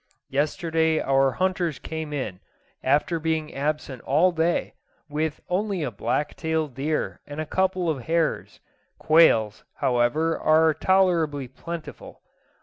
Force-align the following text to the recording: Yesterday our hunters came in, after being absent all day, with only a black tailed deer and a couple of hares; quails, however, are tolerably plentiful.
Yesterday 0.31 0.99
our 0.99 1.33
hunters 1.33 1.77
came 1.77 2.11
in, 2.11 2.39
after 2.81 3.19
being 3.19 3.53
absent 3.53 4.01
all 4.01 4.31
day, 4.31 4.73
with 5.07 5.41
only 5.47 5.83
a 5.83 5.91
black 5.91 6.33
tailed 6.35 6.73
deer 6.73 7.21
and 7.27 7.39
a 7.39 7.45
couple 7.45 7.87
of 7.87 8.05
hares; 8.05 8.59
quails, 8.97 9.63
however, 9.75 10.35
are 10.39 10.73
tolerably 10.73 11.47
plentiful. 11.47 12.23